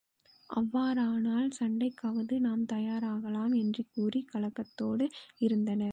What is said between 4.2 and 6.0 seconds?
கலக்கத்தோடு இருந்தனர்.